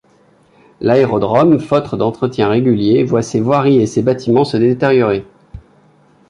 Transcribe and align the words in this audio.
L’Aérodrome 0.79 1.59
faute 1.59 1.93
d’entretiens 1.93 2.49
réguliers 2.49 3.03
voit 3.03 3.21
ses 3.21 3.39
voiries 3.39 3.77
et 3.77 3.85
ses 3.85 4.01
bâtiments 4.01 4.45
se 4.45 4.57
détériorer. 4.57 5.27